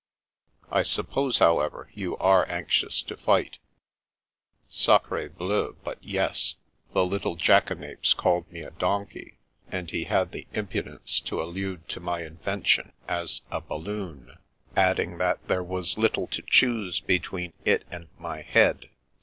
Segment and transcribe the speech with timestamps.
[0.71, 3.59] "I suppose, however, you are anxious to fight?"
[4.69, 6.55] ^' Sacri bleu, but yes.
[6.93, 9.37] The little jackanapes called me a donkey,
[9.69, 14.39] and he had the impudence to allude to my invention as a' balloon,'
[14.75, 18.89] adding that there was little to choose between it and my head.